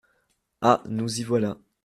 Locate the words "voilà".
1.23-1.59